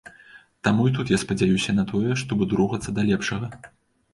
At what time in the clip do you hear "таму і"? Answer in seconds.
0.67-0.93